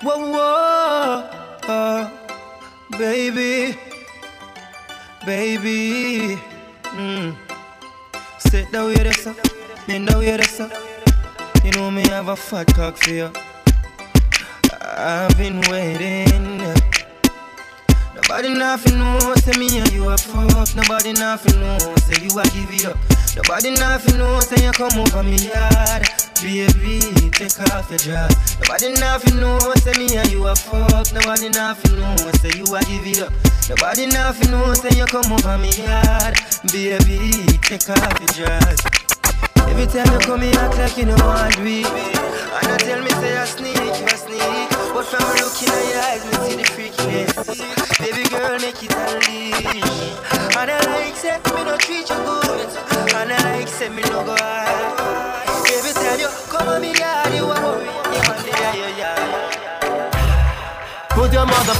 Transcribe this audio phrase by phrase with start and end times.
[0.00, 1.28] Whoa, whoa,
[1.66, 2.10] uh,
[2.96, 3.76] baby,
[5.26, 6.38] baby.
[6.84, 7.34] Mm.
[8.38, 9.34] Sit down here, sir.
[9.88, 10.70] Bend down here, sir.
[11.64, 13.32] You know me have a fat cock for you.
[14.80, 16.58] I've been waiting.
[18.14, 20.76] Nobody nothing know, say me and you are fuck.
[20.76, 22.96] Nobody nothing know, say you a give it up.
[23.34, 26.27] Nobody nothing know, say you come over me yard.
[26.40, 27.00] Baby,
[27.30, 28.58] take off your dress.
[28.60, 31.12] Nobody nothing know, say me and you a fuck.
[31.12, 33.32] Nobody nothing know, say you a give it up.
[33.68, 36.38] Nobody nothing know, say you come over me yard.
[36.72, 38.78] Baby, take off your dress.
[39.66, 41.82] Every time you come, you act like you know to be.
[41.82, 44.70] And I tell me say I sneak, you sneak.
[44.94, 47.98] But from looking at your eyes, me see the freakiness.
[47.98, 50.14] Baby girl, make it unleash.
[50.56, 52.68] And I like say me no treat you good.
[53.14, 54.97] And I like say me no go high.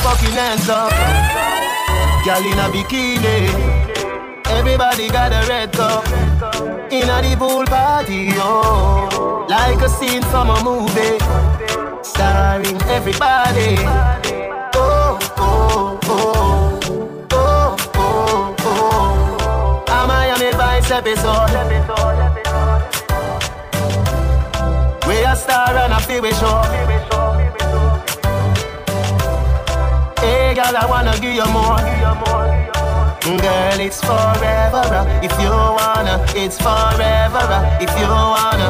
[0.04, 0.90] Your hands up.
[2.24, 3.48] Girl in a bikini.
[4.46, 6.06] Everybody got a red cup.
[6.92, 9.46] In a the pool party, oh.
[9.48, 11.18] Like a scene from a movie.
[12.02, 13.76] Starring everybody.
[14.74, 16.80] Oh, oh, oh.
[17.32, 19.84] Oh, oh, oh.
[19.88, 21.50] A Miami Vice episode.
[25.06, 27.27] We a star and a feel we show.
[30.20, 31.78] Hey, girl, I wanna give you more.
[33.38, 34.82] Girl, it's forever.
[35.00, 37.44] uh, If you wanna, it's forever.
[37.58, 38.68] uh, If you wanna.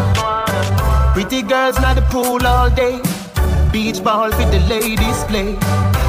[1.14, 3.00] Pretty girls not the pool all day.
[3.72, 5.56] Beach ball with the ladies play.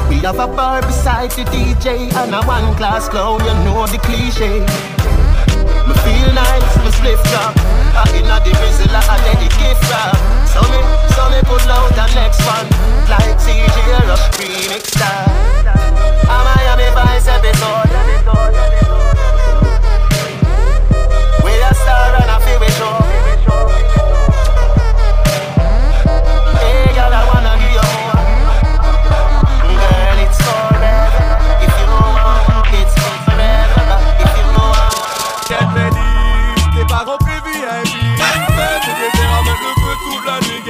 [0.08, 3.40] We have a bar beside the DJ and a one class clown.
[3.44, 4.66] You know the cliche.
[5.90, 7.50] Me feel nice, me split drop.
[7.98, 10.14] I inna the drizzle, I let the gift wrap.
[10.46, 10.78] So me,
[11.18, 12.70] so me pull out the next one,
[13.10, 15.26] like CJ Rush remix star.
[15.66, 17.90] A Miami Vice episode.
[21.42, 23.89] We a star and a feel we show.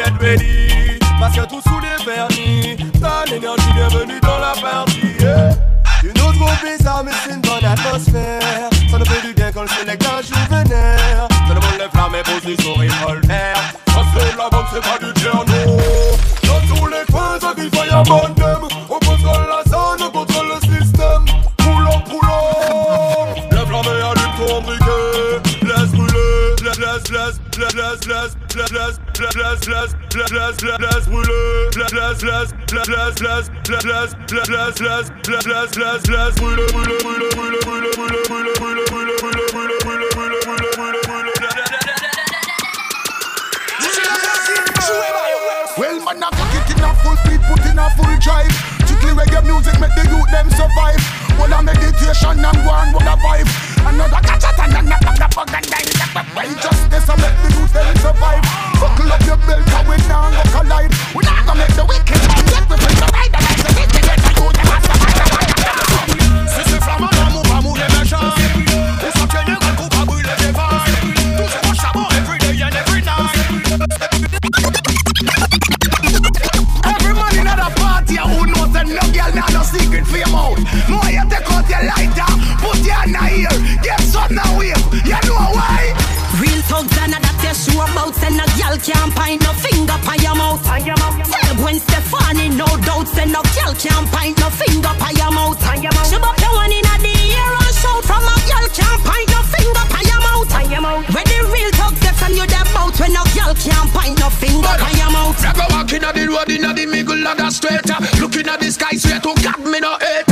[0.03, 5.51] Get ready, parce que tout sous les vernis T'as l'énergie, bienvenue dans la partie yeah.
[6.03, 8.71] Une autre gros bizarre mais c'est une bonne atmosphère.
[8.91, 12.09] Ça nous fait du bien quand le sélecte un juvénaire Tout le monde lève la
[12.09, 13.55] main posée sur revolver.
[13.89, 15.77] Ça c'est de la bombe, c'est pas du piano
[16.45, 20.79] Dans tous les coins, ça dit fire bandem On contrôle la zone, on contrôle le
[20.79, 21.25] système.
[21.59, 22.09] Pull up
[23.53, 25.51] Lève la main, allume ton briquet.
[25.61, 28.07] Laisse brûler, laisse, laisse, laisse, laisse,
[28.57, 29.00] laisse, laisse,
[30.81, 36.09] laisse brûler Laisse, laisse, laisse, laisse, laisse, laisse, laisse, laisse, laisse, laisse, laisse, laisse, laisse,
[36.09, 41.01] laisse brûler, brûler, brûler, brûler, brûler, brûler, brûler, brûler, brûler, brûler, brûler, brûler, brûler, brûler,
[41.01, 41.41] brûler, brûler.
[45.79, 48.53] Well, man, I cook it in a full speed, put in a full drive.
[48.85, 51.01] Strictly reggae music make the youth them survive.
[51.39, 53.49] Well, a meditation and go and what a vibe.
[53.87, 57.73] Another catch and another bug bug and then Well, just this I make the youth
[57.73, 58.70] them survive.
[58.81, 60.91] Buckle up your belt, cause we now go collide.
[61.15, 62.40] We not gonna make the wicked
[107.51, 110.30] Straight up, Looking at the sky straight, to God, me no hate.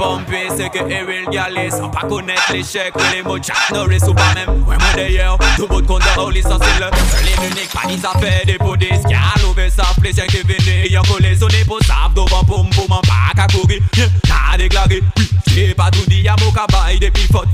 [0.00, 4.34] Aka real galley Sans pas connaître l'échec ou les mots de Jack Norris ou pas
[4.34, 7.70] même Ouais moi d'ailleurs, tout bout de compte de Holy c'est le Seul et unique,
[7.72, 11.36] pas dit ça fait des pots des Qui louvé ça, plaisir qui venu Ayant collé
[11.36, 13.80] son épaule, save devant poum poum En bac à courir,
[14.28, 17.48] n'a déclaré Oui, j'ai pas tout dit, y'a mon cabaye Depuis faute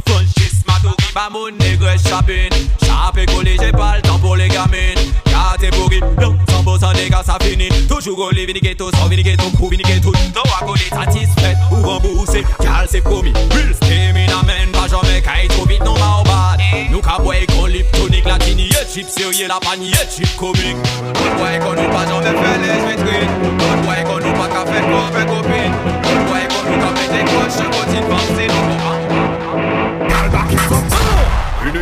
[0.84, 2.50] franchise, ma Bah mon nègre chapine.
[2.84, 5.12] Chapé collé, j'ai pas le temps pour les gamines.
[5.24, 7.68] Catégorie, non, 100% des gars ça finit.
[7.88, 11.76] Toujours au lit, ghetto, sans vini ghetto, crew, vini ghetto Toi à coller, satisfait ou
[11.76, 16.60] remboursé Cal c'est promis, real stamina man Pas jamais qu'à trop vite, non ma bad.
[16.90, 20.76] Nous boire qu'on lip tonic Latini, y'a chip sérieux, la panier, chip comique.
[21.02, 23.30] On boit qu'on nous pas jamais fait les vitrines.
[23.44, 25.74] On boit qu'on nous pas qu'à faire copain copine.
[26.04, 28.03] On boit qu'on nous qu'à faire des coches, je continue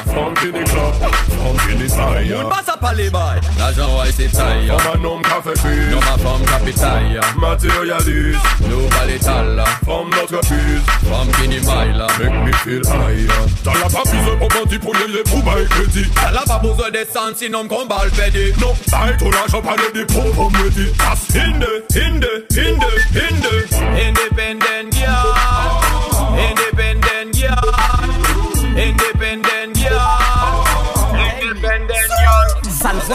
[4.31, 4.79] Fire.
[4.79, 5.21] From no
[6.19, 7.21] from Capitalia.
[7.37, 8.41] Materialist.
[9.85, 12.07] From notre fuse, from Guinea Mile.
[12.19, 13.27] Make me feel higher.
[13.65, 14.49] T'as la pas besoin pour
[14.79, 16.07] pour les pour bail crédit.
[16.15, 16.91] T'as la pas besoin.
[18.61, 20.33] Non, t'as pas de dépôt.
[21.35, 23.69] Hinde, hinde, hinde, hinde.
[23.99, 24.70] Independent.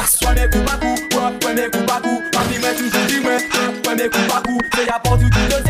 [0.06, 0.96] Pwene kou bakou,
[1.40, 3.42] pwene kou bakou Papi mwen toujou di mwen,
[3.82, 5.65] pwene kou bakou Se ya portou tout le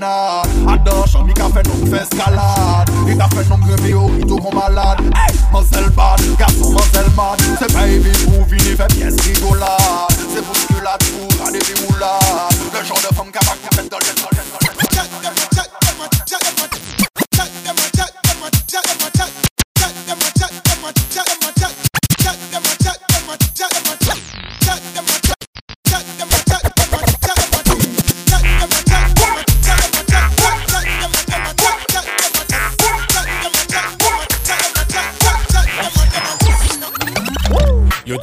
[0.00, 4.36] na Adan chan mi ka fe nou fes kalad ta fe nou greve yo, ito
[4.42, 5.32] kon malad Hey,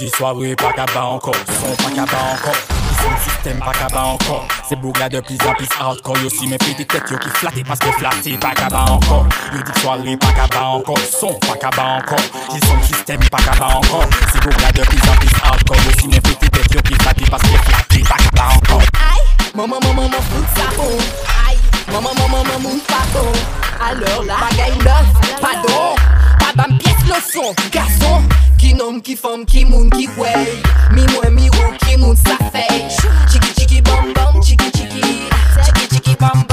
[0.03, 2.53] Yo di soirée pas qu'à bas encore, son pas qu'à bas encore.
[2.53, 4.45] Sont système pas qu'à encore.
[4.67, 6.17] C'est bourgla de plus en plus hardcore.
[6.17, 9.25] Yo si mes petites têtes yo qui flattent parce que flatté pas qu'à bas encore.
[9.53, 12.17] Yo di soirée pas qu'à encore, son pas qu'à encore.
[12.53, 14.03] Ils sont système pas qu'à encore.
[14.33, 15.77] C'est bourgla de plus en plus hardcore.
[15.77, 18.81] Yo si mes petites têtes yo qui flatté parce que flatté pas qu'à bas encore.
[18.81, 20.97] Aïe, maman, maman, maman, fout ça bon.
[21.47, 21.57] Aïe,
[21.87, 23.31] maman, maman, maman, pas bon.
[23.79, 25.39] Alors là, bagaille neuf.
[25.39, 25.55] Pas
[26.55, 28.27] bam piyes loson Gason,
[28.59, 30.61] ki nom, ki fom, ki moun, ki wey
[30.93, 32.87] Mi mwen, mi ou, ki moun sa fey
[33.31, 35.29] Chiki chiki bom bom, chiki chiki.
[35.63, 36.52] Chiki chiki bom bom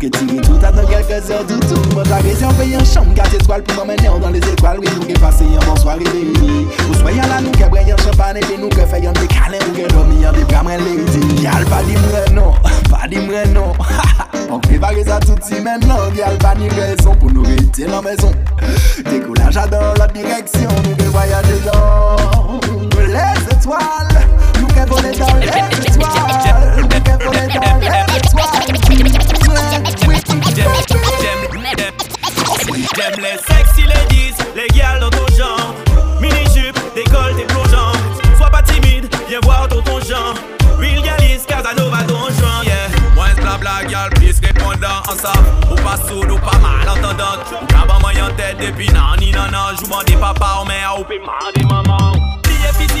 [0.00, 1.94] que tu nous tout attend quelques heures du tout.
[1.94, 4.78] Moi t'as réservé une chambre, quatre étoiles pour m'emmener dans les étoiles.
[4.80, 6.66] Oui, nous qui passé un bon soirée réunie.
[6.88, 9.74] Vous soyez là, nous qui braillons champagne et puis nous qui faisons des câlins, nous
[9.74, 11.94] qui dormons des bras, moi les Y'a pas dit
[12.34, 12.54] non,
[12.90, 13.18] pas dit
[13.54, 13.72] non.
[14.50, 18.00] On prépare ça tout de suite maintenant, y'a pas ni raison pour nous rester dans
[18.00, 18.32] la maison.
[19.04, 24.26] Décollage dans la direction, nous qui voyageons dans les étoiles.
[24.60, 27.69] Nous qui volons dans les étoiles, nous qui volons dans
[32.72, 35.74] J'aime les sexy ladies, les gals dans ton genre.
[36.20, 37.92] Mini-jupe, décolleté plongeant
[38.36, 40.34] Sois pas timide, viens voir ton ton genre
[40.78, 45.32] Real galis, Casanova genre Yeah, moins blabla gal, plus répondant en ça.
[45.70, 50.04] Ou pas sourd ou pas mal entendante Ou cabas moyen tête depuis nani nanan Joue
[50.06, 52.29] des papa ou mère ou mamans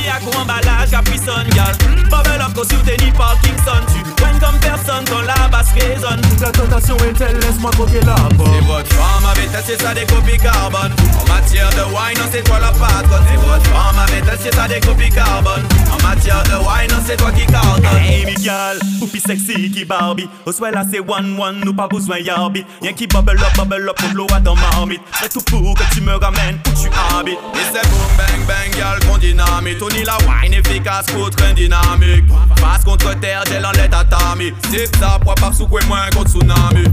[0.08, 1.76] À coup emballage Capricon gal
[2.10, 3.80] Bubble up cause you t'es ni Parkinson.
[3.94, 6.20] Tu poignes comme personne quand la basse résonne.
[6.40, 10.06] La tentation est telle, laisse-moi croquer la C'est pomme votre femme avait testé ça des
[10.06, 13.24] copies carbone En matière de wine, non c'est toi la patronne.
[13.30, 17.16] C'est votre femme avait testé ça des copies carbone En matière de wine, non c'est
[17.16, 18.24] toi qui cartonne Hey.
[18.26, 20.28] Miguel, poupie sexy qui Barbie.
[20.46, 23.88] Au soit là c'est one one, nous pas besoin yarbi Rien qui bubble up, bubble
[23.88, 25.02] up, pour l'eau à ton marmite.
[25.20, 27.38] C'est tout pour que tu me ramènes où tu habites.
[27.54, 32.24] Et c'est boom bang bang gal qu'on dynamite Tony la wine efficace contre un dynamique.
[32.60, 36.08] Passe contre terre, gel en l'aide à tami Zip ça, poids pas sous quoi moins
[36.14, 36.84] contre tsunami.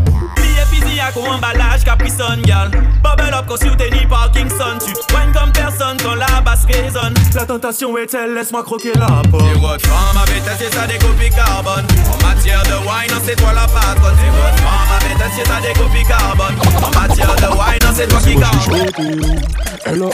[0.72, 2.70] Busy à coup emballage Capricon gal
[3.02, 4.78] Bubble up cause you t'es ni Parkinson.
[4.86, 7.14] Tu poignes comme personne quand la basse résonne.
[7.34, 9.48] La tentation est telle, laisse-moi croquer la pomme.
[9.48, 11.86] Et votre femme avait testé ça des copies carbone.
[12.12, 14.18] En matière de wine, non c'est toi la patronne.
[14.20, 16.56] Et votre femme avait testé ça des copies carbone.
[16.84, 19.42] En matière de wine, non c'est toi qui cartonne
[19.86, 20.10] Elle a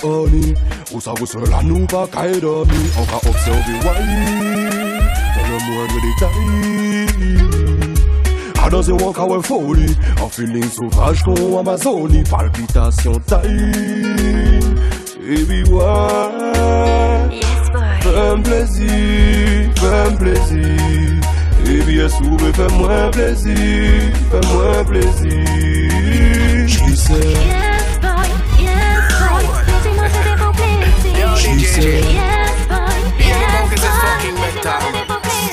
[0.93, 1.27] Où ça vous
[1.63, 2.27] nous pas qu'à
[2.97, 4.21] on va observer Wally
[5.35, 6.63] dans le moindre détail.
[8.65, 13.71] Ah, dans un walk our folie, en feeling sauvage qu'on Amazonie, palpitation taille.
[15.19, 17.39] Baby, why?
[18.01, 21.13] Fais-moi plaisir, fais-moi plaisir.
[21.65, 23.55] Et bien sûr, fais-moi plaisir,
[24.31, 25.43] fais-moi plaisir.
[26.67, 27.13] Je sais.
[27.13, 28.27] Yes, boy,
[28.59, 29.43] yes, boy.
[29.67, 30.07] Laissez-moi.
[31.35, 32.42] Je sais
[33.83, 33.99] boy.
[34.01, 35.43] fucking décompléter.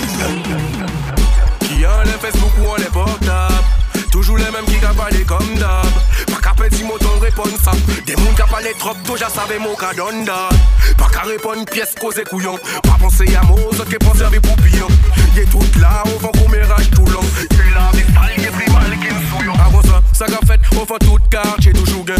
[1.60, 3.64] Qui les Facebook ou on les portables?
[4.10, 4.74] Toujours les mêmes qui
[5.16, 5.86] les comme d'hab.
[6.26, 7.72] Pas qu'à petit moton répondre ça.
[8.06, 10.48] Des moun qui parlé trop tôt déjà savais mon cas d'onda
[10.98, 12.58] Pas qu'à répondre pièce causé couillon.
[12.82, 14.88] Pas penser à mots autres qui pensent servir pour pillon
[15.36, 17.22] Y'est tout là au fond commérage tout long.
[17.50, 20.60] Y'est là mais sale qui pris mal qui me souillon Avant ça, ça qu'a fait
[20.76, 21.72] au fond tout quartier.
[21.72, 22.16] Toujours gain.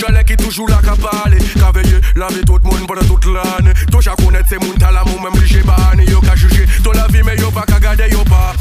[0.00, 3.74] Jalè qui toujours là qu'à parler Qu'à veiller, laver tout le monde pendant toute l'année.
[3.90, 4.73] Toi connaître ces moun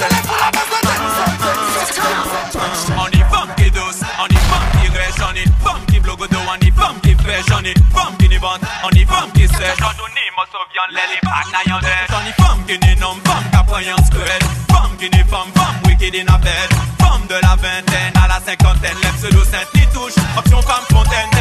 [0.00, 1.34] like a sol,
[2.52, 3.70] sol, sol On y femme qui
[4.18, 4.38] on y
[5.22, 7.14] On y femme qui blogue dos, on y On y
[7.52, 7.74] on y
[8.82, 9.12] On y On y
[15.30, 18.09] femme, wicked in a bed Femme de la vingtaine
[18.50, 20.14] cinquantaine, lève pseudo sainte touche.
[20.36, 21.39] Option femme fontaine,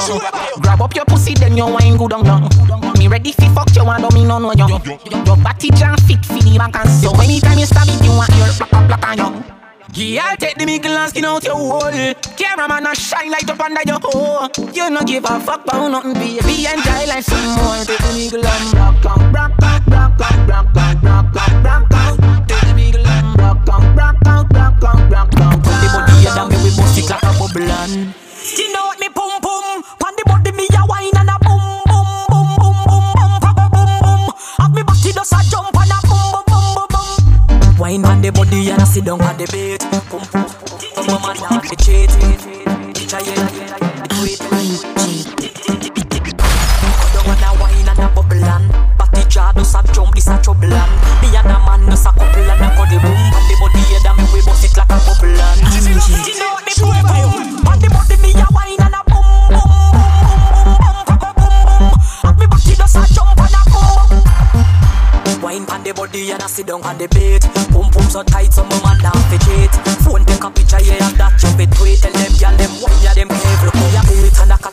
[0.00, 0.60] feel a come on you.
[0.62, 2.98] Grab up your pussy, then you wine good on you.
[2.98, 4.68] Me ready fi fuck you, and me no know you.
[5.24, 8.30] Your body jam fit fi the back and so anytime you stab it, you want
[8.36, 9.44] your black black on you.
[9.94, 12.14] Yeah, take the mickle and skin out your hole.
[12.36, 14.48] Cameraman a shine light up under your hole.
[14.72, 16.66] You no give a fuck about nothing, baby.
[16.66, 17.82] Enjoy life some more.
[17.84, 21.94] Take the mickle and rock on, rock on, rock on, rock on, rock on, rock
[21.94, 22.67] on.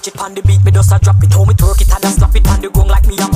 [0.06, 1.34] Catch it on the beat, me just a drop it.
[1.34, 3.35] How me twerk it and a slap it on the ground like me a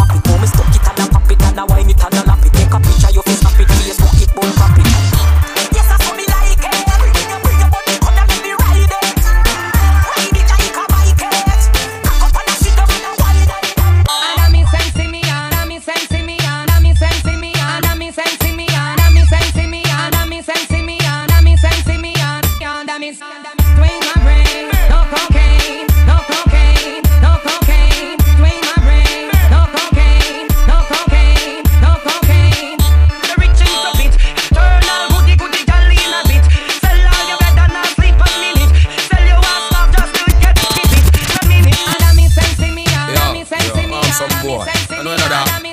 [45.25, 45.69] another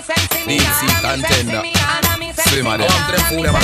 [0.47, 1.63] deep sea contender.
[2.51, 2.89] Slimmer there.
[2.91, 3.55] I'm them fool them.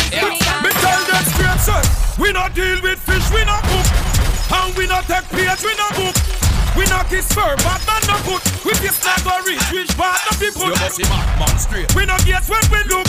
[0.62, 1.84] Me tell them straight, son.
[2.18, 3.86] We not deal with fish, we not cook.
[4.52, 6.16] And we not take page, we not book.
[6.76, 8.42] We not kiss firm, but man no put.
[8.64, 10.72] We kiss not go reach, which part of the put.
[10.72, 11.94] You must see man, man straight.
[11.94, 13.06] We not guess when we look.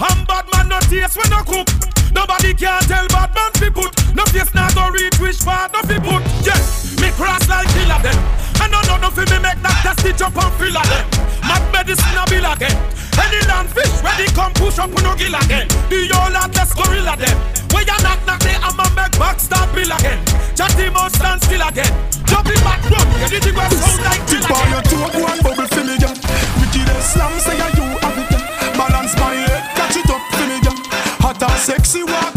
[0.00, 1.68] And bad man no taste when no cook.
[2.12, 3.92] Nobody can tell bad man fi put.
[4.14, 6.22] No face not go reach which part of the put.
[6.44, 8.43] Yes, me cross like killer them.
[8.62, 11.06] And no no no fi me make that testy jump and fill of them.
[11.48, 12.76] Mad medicine a bill again.
[13.18, 15.68] Any land fish ready come push up no gill again.
[15.90, 17.36] The all whole atlas gorilla them.
[17.74, 20.20] When you knock knock they I'ma make back start bill again.
[20.54, 21.92] Chatty must stand still again.
[22.26, 24.72] Jumping back road, you did it well sound like drill Tip on again.
[24.72, 26.14] your toe, one bubble for me, girl.
[26.58, 28.30] Wickedest slam, say you have it.
[28.78, 30.78] Balance my head, catch it up for me, girl.
[31.22, 32.33] Hot and sexy, walk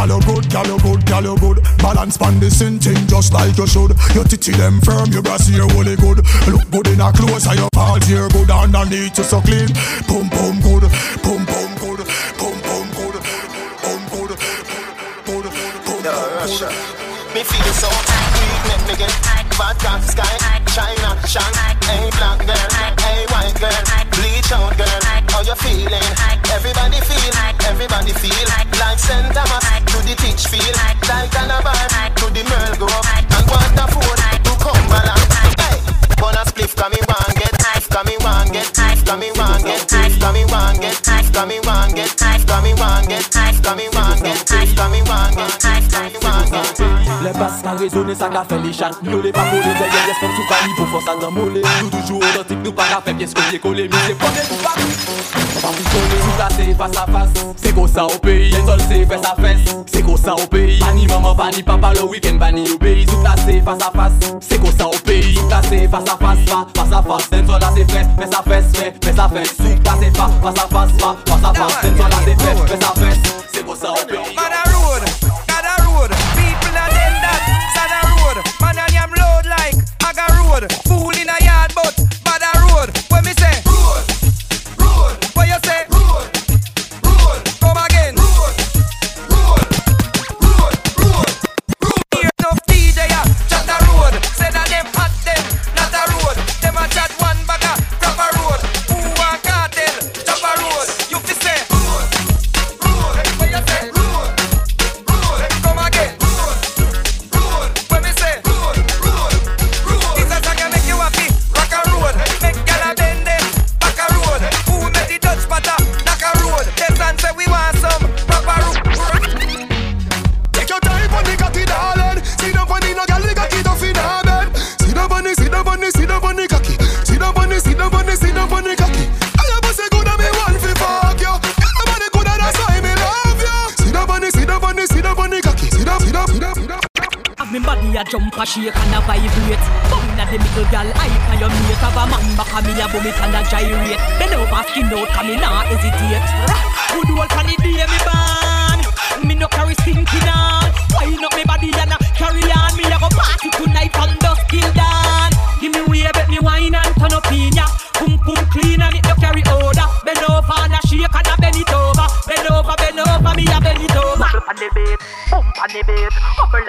[0.00, 1.60] Girl, you good, girl, you good, girl, you good.
[1.76, 3.92] Balance pan the same thing just like you should.
[4.16, 6.24] Your titty them firm, your brass here holy good.
[6.48, 8.48] Look good in a clothes, and your pants here good.
[8.48, 9.68] Underneath you so clean.
[10.08, 10.88] Pum pum good,
[11.20, 12.00] pum pum good,
[12.40, 13.16] pum pum good,
[13.84, 14.32] pum good,
[15.28, 15.44] good,
[15.84, 16.72] pum pum.
[17.36, 22.68] Me feel so weak, make me get bad vodka sky, China, Shank, hey black girl,
[23.04, 23.84] hey white girl,
[24.16, 24.99] bleach out girl,
[25.40, 26.10] how you feeling?
[26.52, 27.32] Everybody feel,
[27.68, 29.32] everybody feel like St.
[29.32, 31.72] Thomas to the teach feel, like Calabar
[32.16, 35.32] to the Merl Grove, and Waterford to Cumberland.
[35.56, 35.80] Hey,
[36.20, 37.56] wanna spliff, come me one get,
[37.88, 38.74] come me one get,
[39.06, 41.08] come me one get, coming one get.
[41.08, 41.48] Ice one
[41.96, 42.16] get.
[42.78, 43.34] One get.
[46.22, 46.80] One get.
[47.22, 48.14] Les ça les Nous les
[49.22, 52.60] les sous pour c'est
[55.62, 55.72] On
[57.56, 58.54] C'est ça au pays,
[59.86, 63.60] C'est ça au pays, pas ni papa Le week-end, pas ni au pays, tout c'est
[63.60, 64.12] face à face.
[64.40, 66.38] C'est comme ça au pays, tout là c'est face à face.
[66.76, 69.28] Face à face, les sols là c'est fait, à face, fait, à
[70.10, 71.80] fait pas, pas ça passe pas, pas ça passe.
[71.82, 73.18] Then toi la dépêche, fais ça fesse,
[73.52, 74.34] c'est pour ça au pays.
[74.36, 75.02] Man a road,
[75.48, 77.40] got a road, people that end that,
[77.74, 78.44] sad a road.
[78.60, 81.09] Man a yam load like, I got road, food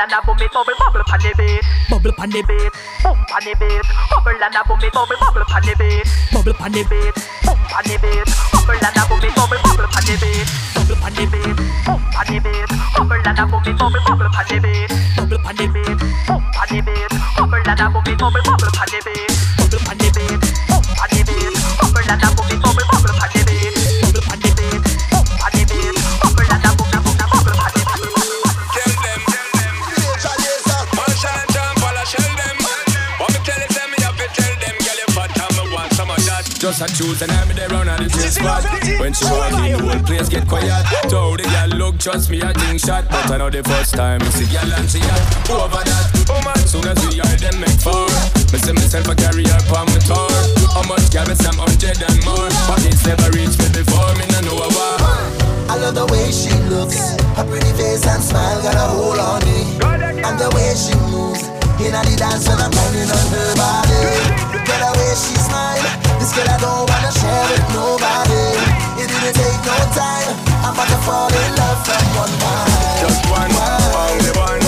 [0.01, 2.73] and a boom it, bubble, bubble pan the beat Bubble pan the beat,
[3.05, 6.53] boom pan the beat Bubble and a boom it, bubble, bubble pan the beat Bubble
[6.57, 7.13] pan the beat,
[7.45, 10.97] boom pan the beat Bubble and a boom it, bubble, bubble pan the beat Bubble
[10.97, 11.53] pan the beat,
[11.85, 15.39] boom pan the beat Bubble and a boom it, bubble, bubble pan the beat Bubble
[15.45, 18.89] pan the beat, boom pan the beat Bubble and a boom it, bubble, bubble pan
[18.89, 19.30] the beat
[36.71, 38.63] Massachusetts and I'm there round at the dress spot.
[38.95, 40.71] When she walk in, the whole place get quiet.
[41.11, 43.03] Told the girl look, trust me, I think shot.
[43.11, 45.51] But I know the first time, see girl and she hot.
[45.51, 48.07] Over that, oh man, soon as we are them make four.
[48.55, 50.31] Me see myself a carry her on my tour.
[50.71, 52.47] How much girl me some hundred and more.
[52.71, 54.95] But it's never reached me before, me no know a war.
[55.67, 59.43] I love the way she looks, her pretty face and smile got a hold on
[59.43, 59.75] me.
[60.23, 61.51] And the way she moves,
[61.83, 63.99] in the dance when I'm grinding on her body.
[64.63, 65.70] Get the way she smile,
[66.21, 68.45] this girl I don't wanna share with nobody.
[69.01, 73.01] It didn't take no time, I'm about to fall in love from one night.
[73.01, 74.60] Just one, only one,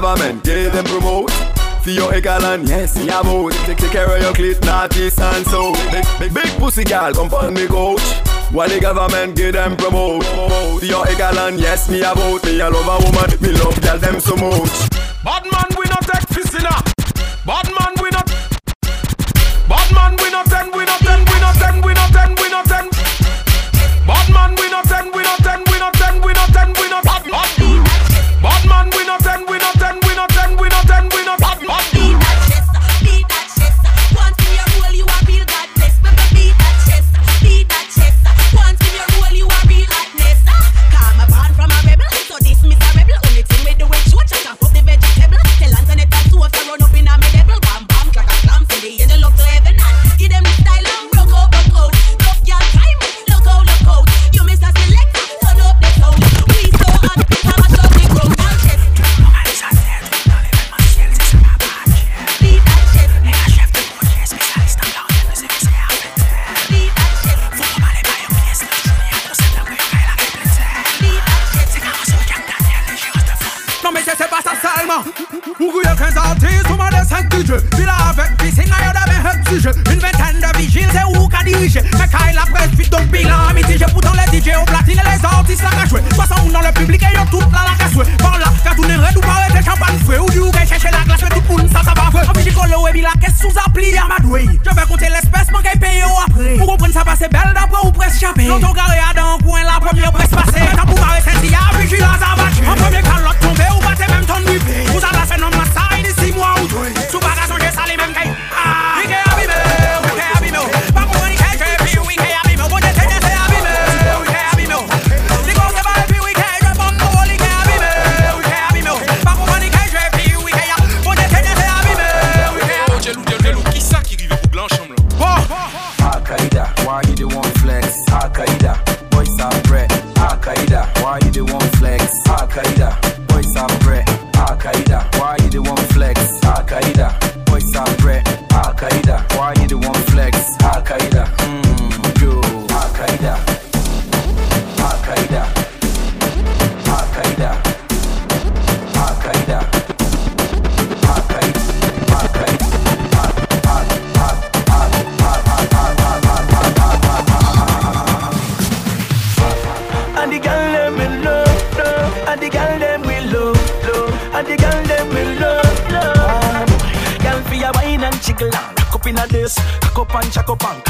[0.00, 1.30] government get them promote.
[1.82, 3.52] For your egalan, yes, me a vote.
[3.66, 4.58] Take, take care of your clit,
[4.96, 5.78] east and south.
[5.90, 8.02] Big, big, big pussy girl come on me coach.
[8.52, 10.24] While the government get them promote.
[10.24, 12.44] For your egalan, yes, me a vote.
[12.44, 14.76] Me a love a woman, me love girl them so much.
[15.24, 16.74] Bad man, we not take fisina.
[17.44, 17.77] Bad man,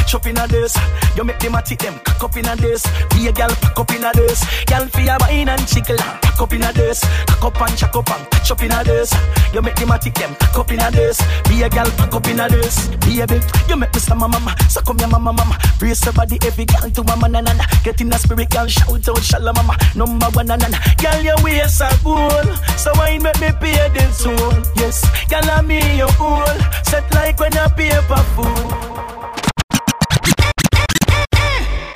[0.09, 0.75] catch up in a this
[1.17, 3.79] You make them a tick them cock up in a this Be a girl pack
[3.79, 7.05] up in a this Girl for your wine and and rock up in a this
[7.27, 9.13] Cock up and jack up and catch up in a this
[9.53, 12.15] You make them a tick them cock up in a this Be a girl pack
[12.15, 14.55] up in a this Baby, you make me slam mama.
[14.69, 15.59] So come here mama mama.
[15.79, 16.15] Brace your
[16.47, 17.65] every girl to mama na na na.
[17.85, 19.77] Get in a spirit girl shout out shala mama.
[19.95, 20.79] Number one na na na.
[20.99, 25.67] Girl your waist are cool So wine make me pay the soul Yes, girl I'm
[25.67, 26.47] me your owl
[26.85, 28.98] Set like when you paper fool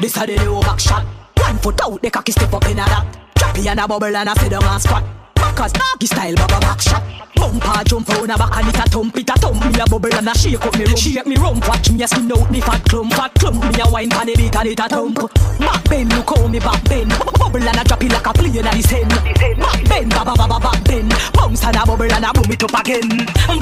[0.03, 1.07] This a the new back shot.
[1.39, 3.07] One foot out, the cocky step up in a that.
[3.37, 5.05] Drop and a bubble and I sit down and squat.
[5.55, 7.07] Cause doggy style baba back shot.
[7.39, 9.63] Bumper jump on a back and it a thump It a thump.
[9.63, 12.09] Me a bubble and a shake up me rump Shake me rump watch me a
[12.09, 13.63] skin out the fat clump Fat clump.
[13.63, 15.23] Me a wine pan the beat and it a thump.
[15.63, 17.15] Back bend look how me back bend.
[17.39, 19.15] Bubble and a drop it like a plane at the send
[19.63, 21.15] Back bend baba baba back bend.
[21.31, 23.07] Bounce and a bubble and a boom it up again.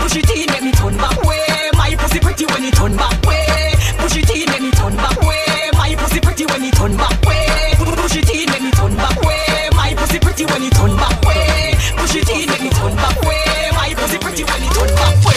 [0.00, 1.68] Push it in make me turn back way.
[1.76, 3.76] My pussy pretty when it turn back way.
[4.00, 5.49] Push it in make me turn back way
[5.90, 7.74] My pussy pretty when it turn back way.
[7.76, 9.68] Push it in make me turn back way.
[9.74, 11.74] My pussy pretty when it turn back way.
[11.96, 13.70] Push it in make me turn back way.
[13.74, 15.29] My pussy pretty when it turn back way